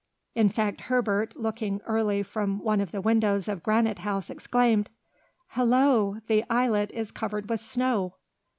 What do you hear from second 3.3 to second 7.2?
of Granite House, exclaimed, "Hallo! the islet is